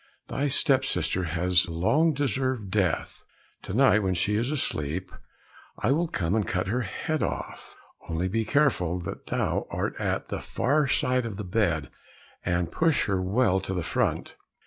Thy 0.29 0.47
step 0.47 0.83
sister 0.83 1.25
has 1.25 1.69
long 1.69 2.13
deserved 2.15 2.71
death, 2.71 3.23
to 3.61 3.71
night 3.71 4.01
when 4.01 4.15
she 4.15 4.33
is 4.33 4.49
asleep 4.49 5.11
I 5.77 5.91
will 5.91 6.07
come 6.07 6.33
and 6.33 6.43
cut 6.47 6.65
her 6.65 6.81
head 6.81 7.21
off. 7.21 7.75
Only 8.09 8.27
be 8.27 8.43
careful 8.43 8.97
that 9.01 9.27
thou 9.27 9.67
art 9.69 9.95
at 9.99 10.29
the 10.29 10.41
far 10.41 10.87
side 10.87 11.27
of 11.27 11.37
the 11.37 11.43
bed, 11.43 11.91
and 12.43 12.71
push 12.71 13.05
her 13.05 13.21
well 13.21 13.59
to 13.59 13.75
the 13.75 13.83
front." 13.83 14.35